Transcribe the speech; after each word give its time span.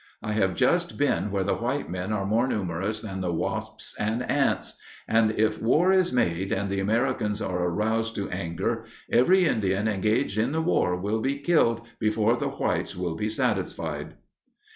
I 0.23 0.31
have 0.31 0.55
just 0.55 0.97
been 0.97 1.29
where 1.29 1.43
the 1.43 1.53
white 1.53 1.87
men 1.87 2.11
are 2.11 2.25
more 2.25 2.47
numerous 2.47 3.01
than 3.01 3.21
the 3.21 3.31
wasps 3.31 3.95
and 3.99 4.23
ants; 4.23 4.73
and 5.07 5.29
if 5.33 5.61
war 5.61 5.91
is 5.91 6.11
made 6.11 6.51
and 6.51 6.71
the 6.71 6.79
Americans 6.79 7.39
are 7.39 7.65
aroused 7.67 8.15
to 8.15 8.27
anger, 8.31 8.83
every 9.11 9.45
Indian 9.45 9.87
engaged 9.87 10.39
in 10.39 10.53
the 10.53 10.61
war 10.63 10.95
will 10.95 11.21
be 11.21 11.37
killed 11.37 11.85
before 11.99 12.35
the 12.35 12.47
whites 12.49 12.95
will 12.95 13.13
be 13.13 13.29
satisfied." 13.29 14.15